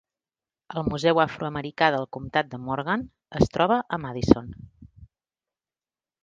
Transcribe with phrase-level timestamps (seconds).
[0.79, 3.05] El Museu Afroamericà del Comtat de Morgan
[3.41, 4.49] es troba a Madison.